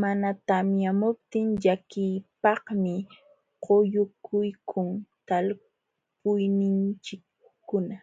Mana 0.00 0.28
tamyamuptin 0.46 1.46
llakiypaqmi 1.62 2.94
quyukuykun 3.64 4.88
talpuyninchikkuna. 5.26 7.96